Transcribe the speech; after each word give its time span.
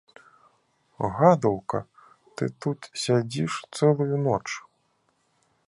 Гадаўка, 1.17 1.79
ты 2.39 2.43
тут 2.67 2.79
сядзіш 3.03 3.53
цэлую 3.75 4.15
ноч. 4.29 4.47